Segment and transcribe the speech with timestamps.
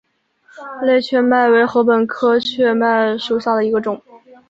[0.81, 4.01] 类雀麦为禾本科雀麦属下的一个种。